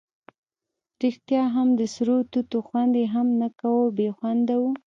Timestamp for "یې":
2.99-3.05